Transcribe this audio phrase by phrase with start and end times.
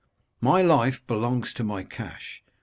[0.41, 2.41] My life belongs to my cash.